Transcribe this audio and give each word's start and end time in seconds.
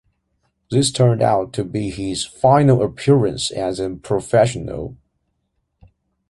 This 0.71 0.91
turned 0.91 1.21
out 1.21 1.53
to 1.53 1.63
be 1.63 1.91
his 1.91 2.25
final 2.25 2.81
appearance 2.81 3.51
as 3.51 3.79
a 3.79 3.91
professional. 3.97 4.97